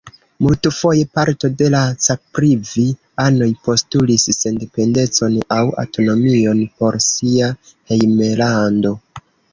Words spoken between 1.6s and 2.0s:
la